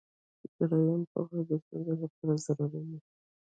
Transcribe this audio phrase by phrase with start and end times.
[0.57, 2.99] دریمه پوهه د ستونزې لپاره ضروري وي.